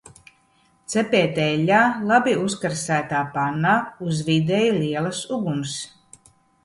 [0.93, 1.81] Cepiet eļļā
[2.13, 3.75] labi uzkarsētā pannā
[4.09, 5.77] uz vidēji lielas uguns.